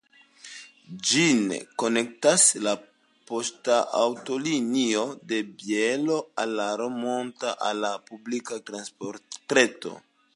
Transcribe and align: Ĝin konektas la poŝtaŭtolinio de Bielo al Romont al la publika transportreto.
Ĝin 1.09 1.41
konektas 1.81 2.45
la 2.67 2.73
poŝtaŭtolinio 3.31 5.05
de 5.33 5.41
Bielo 5.61 6.17
al 6.45 6.59
Romont 6.85 7.47
al 7.53 7.83
la 7.87 7.93
publika 8.09 8.61
transportreto. 8.71 9.99